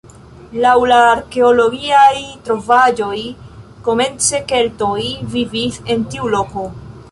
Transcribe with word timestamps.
Laŭ 0.61 0.71
la 0.91 0.95
arkeologiaj 1.09 2.07
trovaĵoj 2.47 3.19
komence 3.89 4.43
keltoj 4.55 5.05
vivis 5.37 5.81
en 5.97 6.11
tiu 6.15 6.35
loko. 6.37 6.69